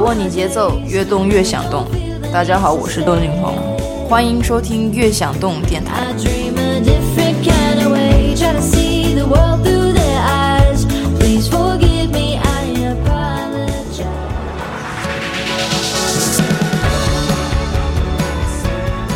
[0.00, 1.86] 握你节奏，越动越想动。
[2.32, 3.54] 大家好，我是窦靖童，
[4.08, 6.06] 欢迎收听《越想动》电台。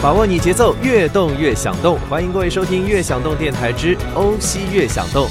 [0.02, 1.98] 把握你节奏，越动越想动。
[2.10, 5.28] 欢迎各位收听《越想动》电台之欧西越想动。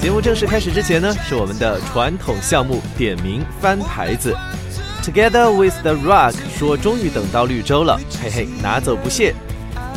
[0.00, 4.34] 节目正式开始之前呢，是我们的传统项目点名翻牌子。
[5.02, 9.34] Together with the Rock 说终于等到绿洲了，嘿嘿，拿走不谢。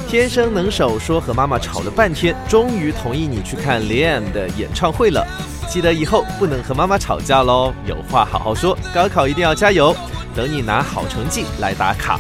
[0.09, 5.25] 天生能手说和妈妈吵了半天，终于同意你去看 Liam 的演唱会了。
[5.70, 8.77] 记得以后不能和妈妈吵架喽，有话好好说。
[8.94, 9.95] 高考一定要加油，
[10.35, 12.20] 等你拿好成绩来打卡。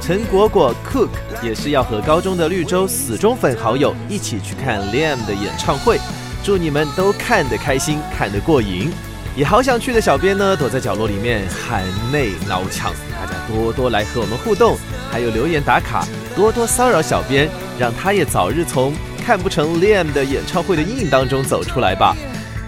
[0.00, 1.10] 陈果果 Cook
[1.42, 6.00] 也是要和高中的绿洲死忠粉好友一起去看 Liam 的演唱会，
[6.42, 8.90] 祝你们都看得开心，看得过瘾。
[9.36, 14.76] 也好想去的小编呢，躲在角落里面含泪挠墙，大家多多来和我们互动，
[15.10, 18.92] 还有留言打卡，多多骚扰小编，让他也早日从
[19.24, 22.16] 看不成 Liam 的演唱会的阴影当中走出来吧。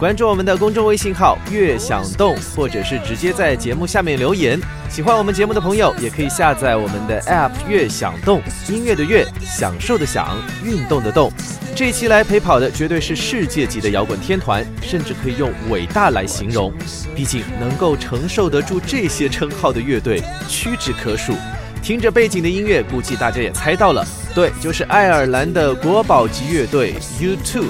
[0.02, 4.60] 关注我们的公众微信号“悦享动”，或者是直接在节目下面留言。
[4.90, 11.30] 喜欢我们节目的朋友，也可以下载我们的 App“ 悦享动”，音乐的悦，享受的享，运动的动。
[11.76, 16.72] 这一期来陪跑的绝对是世界级的摇滚天团，甚至可以用伟大来形容。
[17.14, 21.32] 毕竟能够承受得住这些称号的乐队屈指可数。
[21.80, 24.04] 听着背景的音乐，估计大家也猜到了，
[24.34, 27.64] 对，就是爱尔兰的国宝级乐队 U2。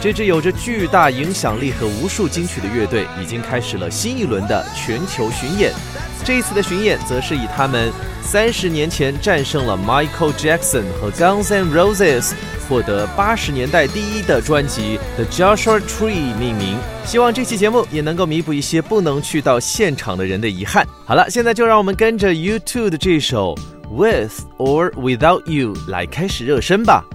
[0.00, 5.72] 这支有着巨大影响力和无数金曲的乐队，已经开始了新一轮的全球巡演。
[6.24, 7.90] 这一次的巡演，则是以他们
[8.22, 12.32] 三十年前战胜了 Michael Jackson 和 Guns N' Roses，
[12.68, 16.78] 获得八十年代第一的专辑《The Joshua Tree》命名。
[17.04, 20.86] 希望这期节目也能够弥补一些不能去到现场的人的遗憾。
[21.04, 23.54] 好了，现在就让我们跟着 U2 的这首
[23.93, 27.05] 《With or Without You》来开始热身吧。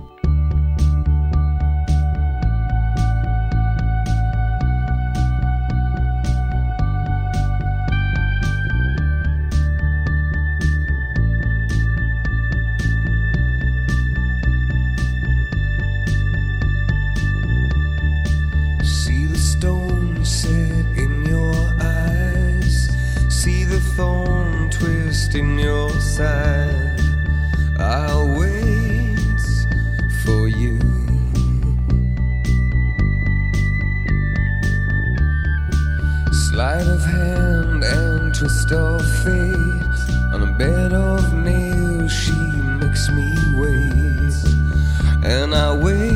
[36.59, 40.01] Light of hand and twist of fate.
[40.33, 42.33] On a bed of nails, she
[42.81, 44.35] makes me wait.
[45.23, 46.08] And I wait.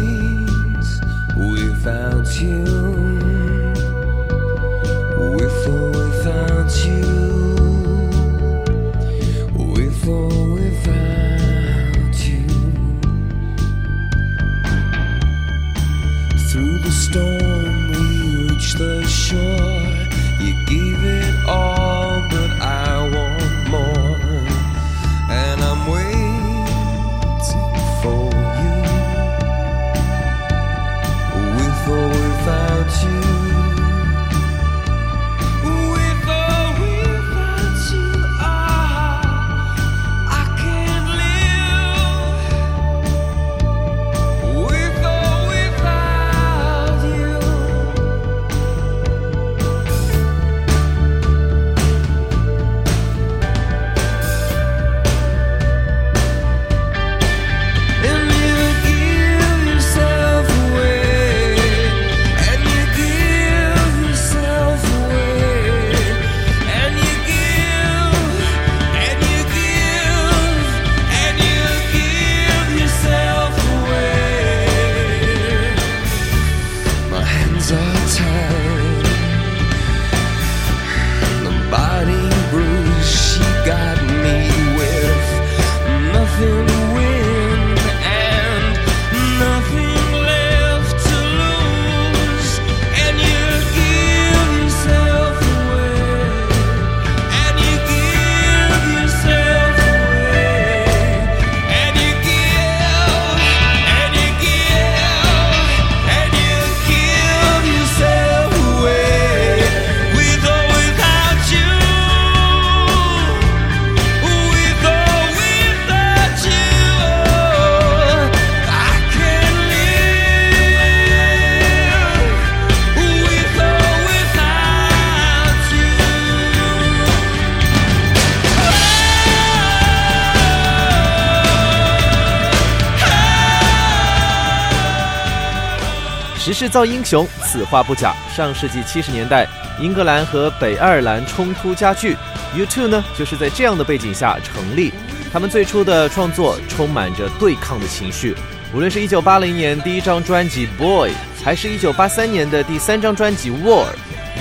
[136.64, 138.16] 制造英雄，此话不假。
[138.34, 139.46] 上世纪七十年代，
[139.82, 142.16] 英格兰和北爱尔兰冲突加剧
[142.56, 144.94] ，U2 呢就是在这样的背景下成立。
[145.34, 148.34] 他们最初的创作充满着对抗的情绪，
[148.74, 151.10] 无论是一九八零年第一张专辑《Boy》，
[151.44, 153.88] 还是一九八三年的第三张专辑《War》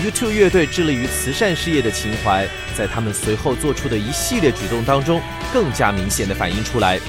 [0.09, 2.47] ，U2 乐队致力于慈善事业的情怀，
[2.79, 5.21] 在他们随后做出的一系列举动当中
[5.53, 7.01] 更加明显的反映出来。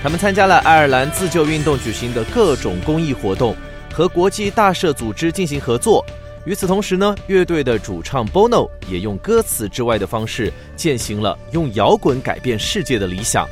[0.00, 3.56] 他们参加了爱尔兰自救运动举行的各种公益活动，
[4.00, 6.02] 和国际大社组织进行合作。
[6.46, 13.46] 与此同时呢，乐队的主唱 Bono 也用歌词之外的方式践行了用摇滚改变世界的理想。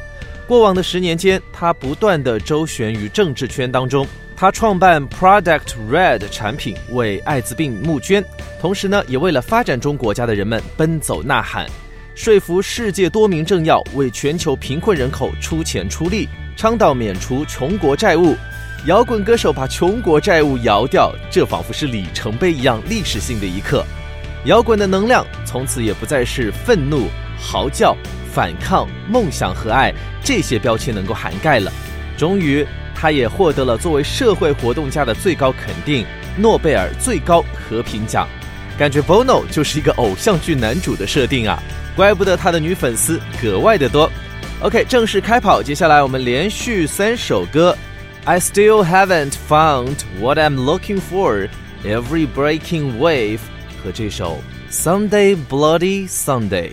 [0.47, 4.07] 过往的十年间，他不断的周旋于政治圈当中。
[4.35, 8.25] 他创办 Product Red 产品，为艾滋病募捐，
[8.59, 11.67] 同时呢，也为了发展中国家的人们奔走呐喊。
[12.15, 18.35] 说服世界多名政要为全球贫困人口出钱出力，倡导免除穷国债务。
[18.87, 23.85] 摇滚歌手把穷国债务摇掉，这仿佛是里程碑一样历史性的一刻。
[24.45, 27.09] 摇滚的能量从此也不再是愤怒、
[27.39, 27.95] 嚎叫、
[28.33, 29.93] 反抗、梦想和爱
[30.23, 31.73] 这些标签能够涵盖了。
[32.17, 32.65] 终于，
[32.95, 36.07] 他也获得了作为社会活动家的最高肯定——
[36.39, 38.29] 诺贝尔最高和平奖。
[38.79, 41.61] 感觉 Bono 就是一个偶像剧男主的设定啊！
[41.97, 44.09] 怪不得他的女粉丝格外的多。
[44.61, 47.77] OK，正式开跑，接下来我们连续三首歌。
[48.28, 51.50] I still haven't found what I'm looking for.
[51.84, 53.42] Every breaking wave
[53.84, 54.38] 和这首
[54.70, 56.72] Sunday Bloody Sunday。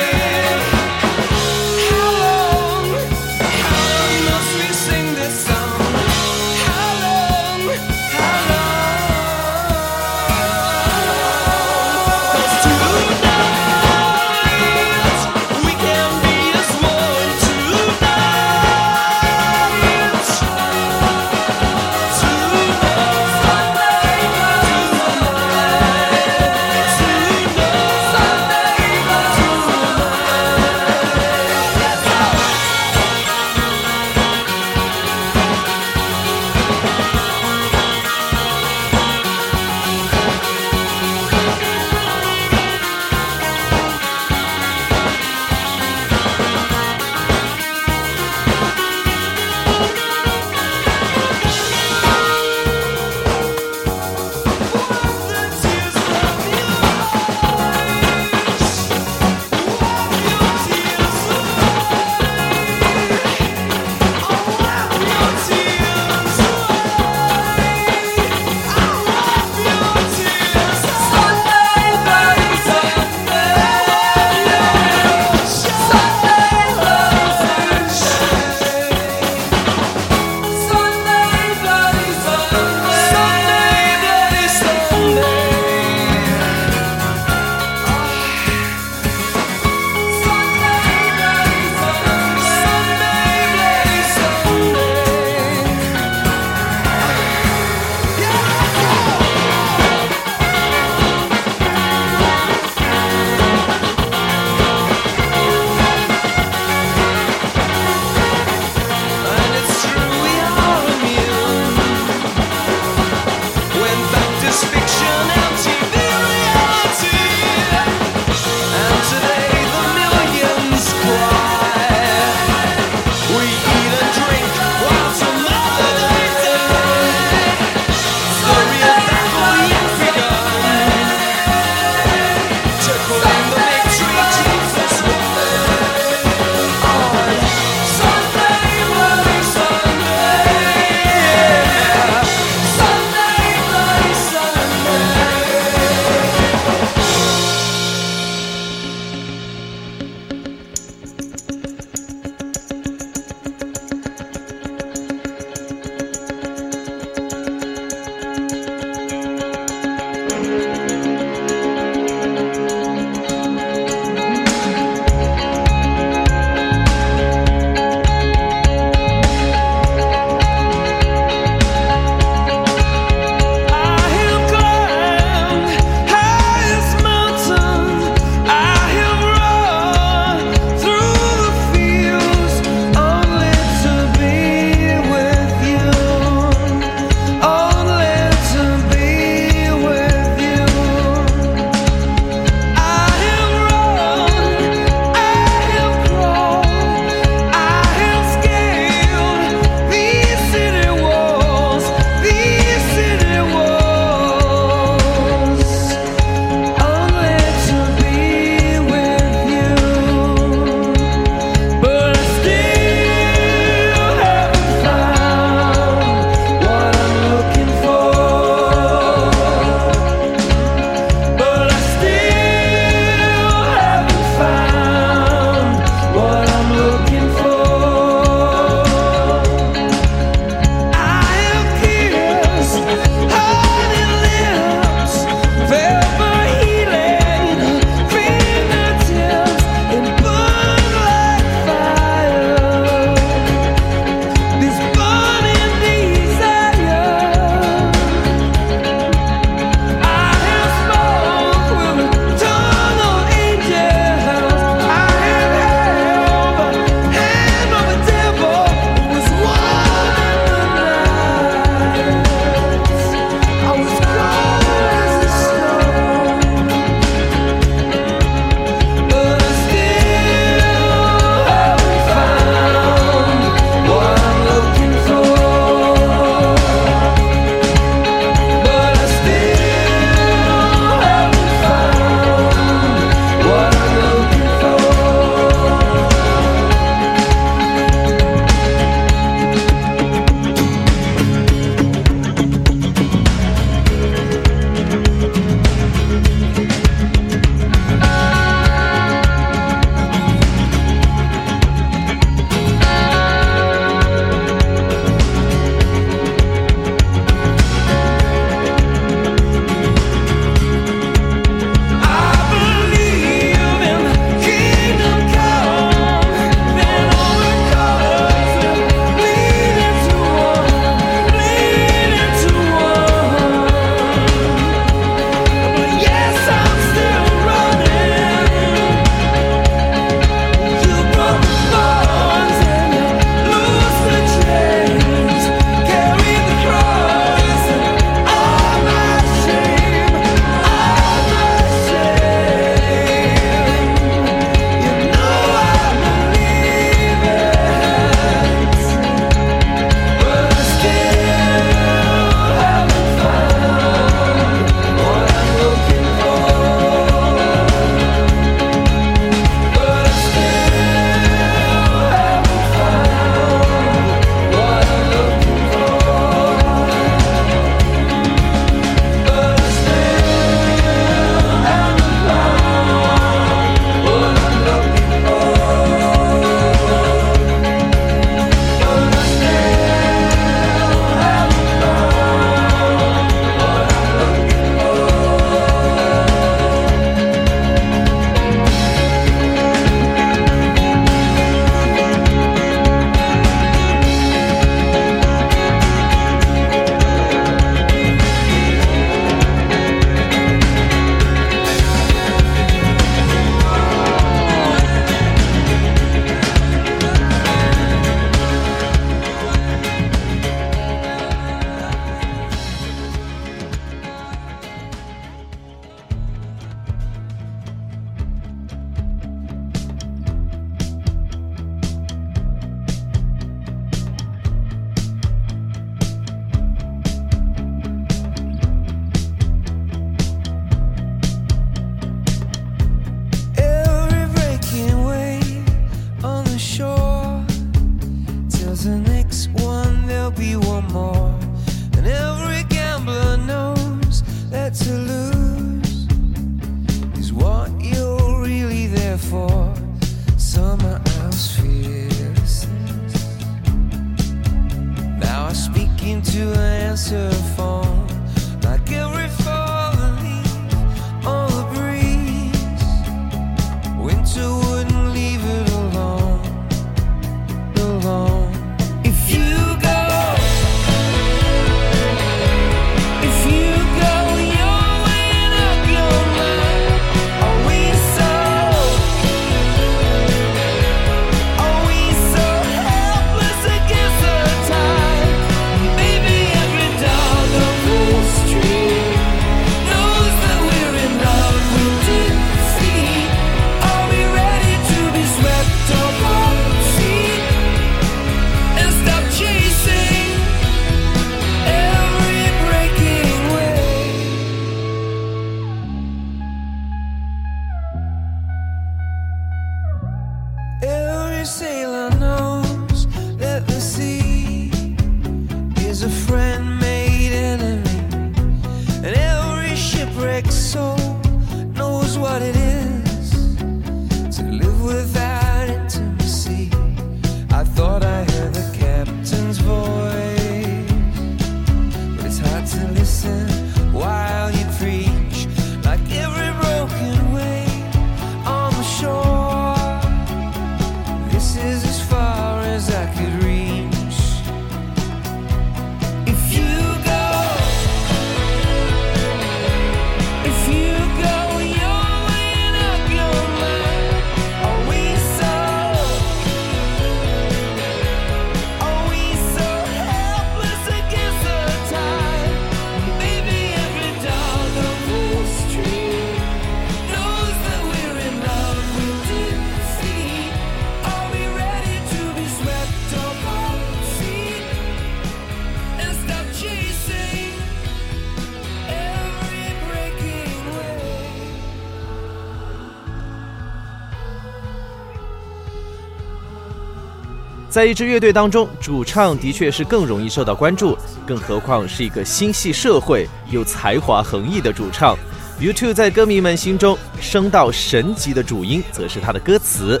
[587.74, 595.18] 在一支乐队当中，主唱的确是更容易受到关注，更何况是一个心系社会又才华横溢的主唱。
[595.60, 600.00] U2 在歌迷们心中升到神级的主音，则是他的歌词。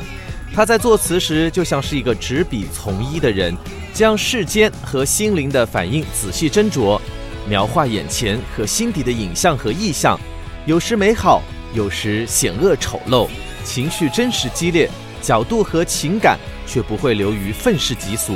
[0.54, 3.52] 他在作词时就像是一个执笔从医的人，
[3.92, 7.00] 将世间和心灵的反应仔细斟酌，
[7.48, 10.16] 描画眼前和心底的影像和意象，
[10.64, 11.42] 有时美好，
[11.74, 13.28] 有时险恶丑陋，
[13.64, 14.88] 情绪真实激烈，
[15.20, 16.38] 角度和情感。
[16.66, 18.34] 却不会流于愤世嫉俗，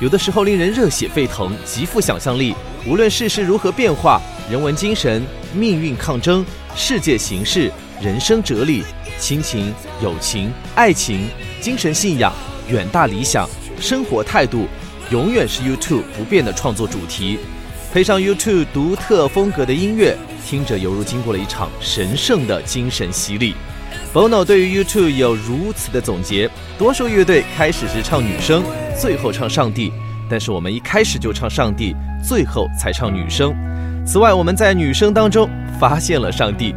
[0.00, 2.54] 有的时候令人热血沸腾，极富想象力。
[2.86, 8.84] 无论世事如何变化，人文精神、命运抗争、世界形势、人生哲理、
[9.18, 11.28] 亲情、友情、爱情、
[11.60, 12.32] 精神信仰、
[12.68, 13.48] 远大理想、
[13.80, 14.66] 生活态度，
[15.10, 17.38] 永远是 YouTube 不变的创作主题。
[17.92, 23.54] 配上 YouTube 独特风格的音乐，听着犹如经过了一场神圣的精神洗礼。
[24.12, 28.62] Bono 对于 U2 有如此的总结：多数乐队开始时唱女声，
[28.98, 29.92] 最后唱上帝，
[30.30, 31.94] 但是我们一开始就唱上帝，
[32.26, 33.54] 最后才唱女生。
[34.06, 36.74] 此外，我们在女生当中发现了上帝，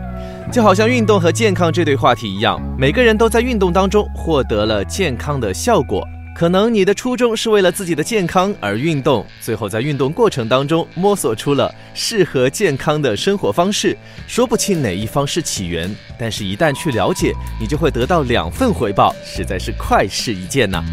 [0.52, 6.06] 就好像运动和健康这对话题一样，每个人都在运动当中获得了健康的效果。
[6.34, 13.96] 可能你的初衷是为了自己的健康而运动，最后在运动过程当中摸索出了适合健康的生活方式。
[14.28, 20.84] 说不清哪一方是起源，但是一旦去了解，你就会得到两份回报，实在是快事一件呐。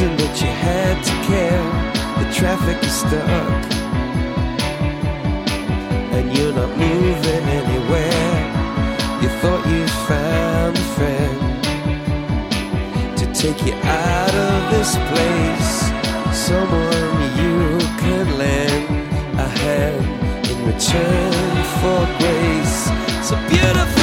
[0.00, 1.64] Reason that you had to care,
[2.22, 3.64] the traffic is stuck.
[6.16, 8.34] And you're not moving anywhere.
[9.20, 11.38] You thought you found a friend
[13.18, 15.90] to take you out of this place.
[16.48, 18.84] Someone you could lend
[19.38, 20.04] a hand
[20.50, 22.88] in return for grace.
[23.32, 23.99] A beautiful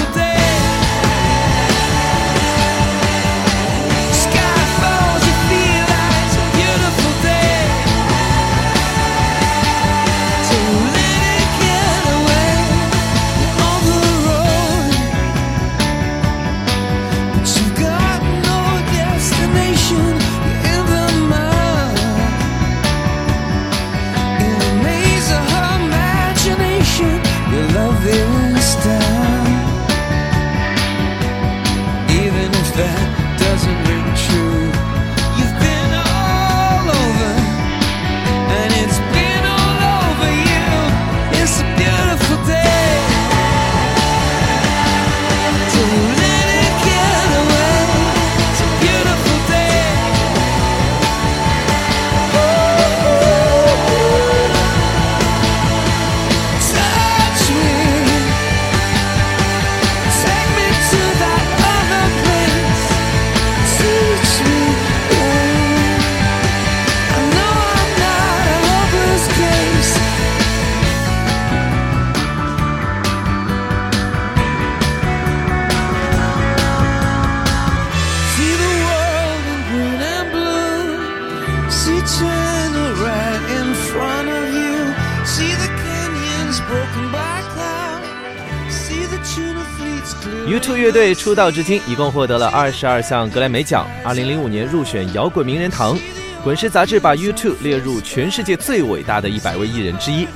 [90.97, 93.85] 队出道至今，一共获得了二十二项格莱美奖。
[94.03, 95.95] 二零零五年入选摇滚名人堂，
[96.43, 100.27] 滚石杂志把 U2 列入全世界最伟大的一百位艺人之一。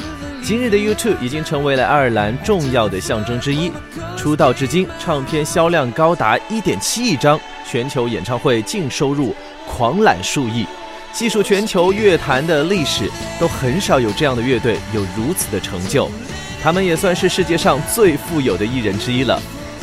[0.44, 3.72] 今日的 U2 已经成为了爱尔兰重要的象征之一。
[4.16, 9.36] 出道至今，唱片销量高达一点七亿张，全球演唱会净收入
[9.68, 10.68] 狂揽数亿。
[11.12, 16.08] 细数全球乐坛的历史，都很少有这样的乐队有如此的成就。
[16.62, 19.42] 他们也算是世界上最富有的艺人之一了。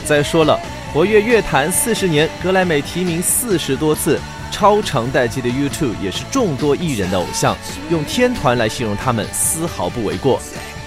[0.08, 0.58] 再说了，
[0.90, 4.18] 活跃乐坛四十年，格莱美提名四十多次，
[4.50, 7.54] 超长待机的 U2 也是众多艺人的偶像，
[7.90, 10.40] 用天团来形容他们丝毫不为过。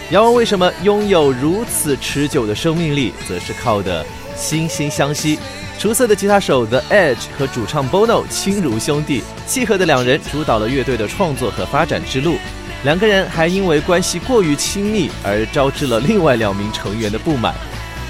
[0.10, 4.04] 要问为什么拥有如此持久的生命力，则是靠的
[4.36, 5.38] 惺惺相惜。
[5.78, 12.38] 出色的吉他手 The Edge 和主唱 Bono 亲如兄弟，契合的两人主导了乐队的创作和发展之路。
[12.84, 17.54] 两个人还因为关系过于亲密而招致了另外两名成员的不满。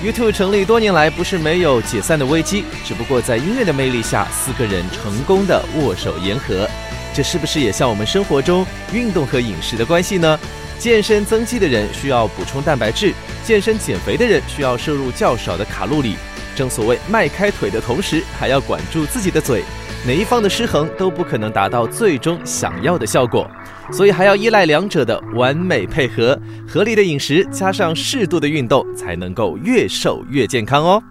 [0.04, 6.68] YouTube 成立多年来不是没有解散的危机，只不过在音乐的魅力下，四个人成功的握手言和。
[7.14, 10.40] 这是不是也像我们生活中运动和饮食的关系呢？
[10.80, 16.16] 健身增肌的人需要补充蛋白质，健身减肥的人需要摄入较少的卡路里。
[16.56, 19.64] 正所谓迈开腿的同时还要管住自己的嘴，
[20.04, 23.48] 哪一方的失衡都不可能达到最终想要的效果，
[23.92, 26.36] 所以还要依赖两者的完美配合，
[26.68, 31.04] 合理的饮食加上适度的运动，才能够越瘦越健康哦。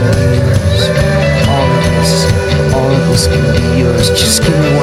[0.00, 2.24] All of this,
[2.72, 4.08] all of this can be yours.
[4.10, 4.79] Just give me one.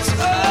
[0.00, 0.12] It's.
[0.18, 0.49] Oh!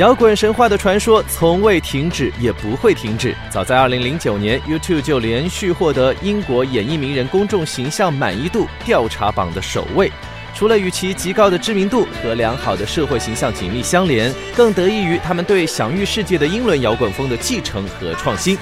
[0.00, 3.36] 摇滚神话的传说从未停止，也不会停止。
[3.50, 10.10] 早在2009年，YouTube 就连续获得英国演艺名人公众形象满意度调查榜的首位。
[10.54, 18.56] 除了与其极高的知名度和良好的社会形象紧密相连，更得益于他们对享誉世界的英伦摇滚风的继承和创新。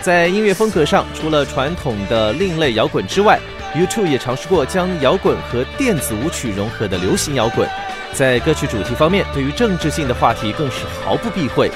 [0.00, 3.36] 在音乐风格上，除了传统的另类摇滚之外
[3.74, 7.68] ，U2 也尝试过将摇滚和电子舞曲融合的流行摇滚。
[8.14, 11.70] 在歌曲主题方面，对于政治性的话题更是毫不避讳。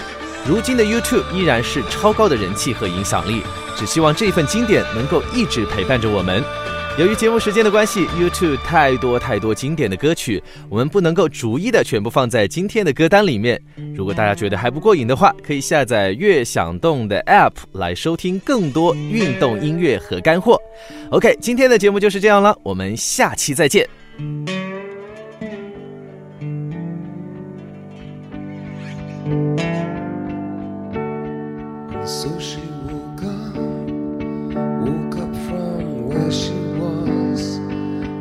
[0.46, 3.42] 如今的 U2 依然是超高的人气和影响力，
[3.76, 6.42] 只希望这份经典能够一直陪伴着我们。
[6.96, 13.60] 由于节目时间的关系，YouTube 太多太多经典的歌曲，我们不能够逐一的全部放在今天的歌单里面。
[13.94, 20.60] 如果大家觉得还不过瘾的话，可以下载悦享动的 App 来收听更多运动音乐和干货。
[21.10, 24.67] OK，今天的节目就是这样了，我们下期再见。
[32.08, 33.56] So she woke up,
[34.80, 37.58] woke up from where she was,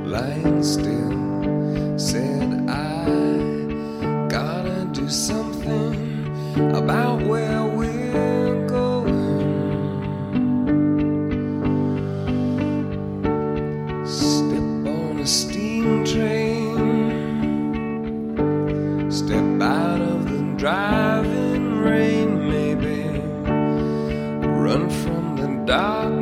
[0.06, 1.98] lying still.
[1.98, 3.06] Said, I
[4.28, 6.28] gotta do something
[6.76, 9.24] about where we're going.
[14.06, 16.76] Step on a steam train,
[19.10, 20.97] step out of the driving
[25.68, 26.17] die.